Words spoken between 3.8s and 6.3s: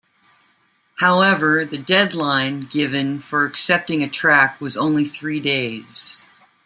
a track was only three days.